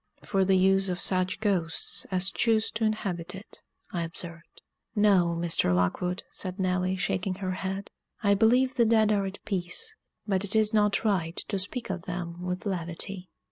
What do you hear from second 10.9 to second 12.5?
right to speak of them